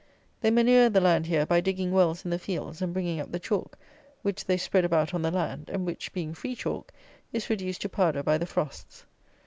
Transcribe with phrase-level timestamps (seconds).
[0.39, 3.39] They manure the land here by digging wells in the fields, and bringing up the
[3.39, 3.77] chalk,
[4.23, 6.91] which they spread about on the land; and which, being free chalk,
[7.31, 9.05] is reduced to powder by the frosts.